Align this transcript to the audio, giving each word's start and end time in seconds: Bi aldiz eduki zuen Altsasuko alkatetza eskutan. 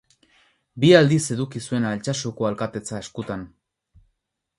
Bi 0.83 0.87
aldiz 0.99 1.19
eduki 1.35 1.61
zuen 1.65 1.85
Altsasuko 1.89 2.47
alkatetza 2.51 3.03
eskutan. 3.05 3.45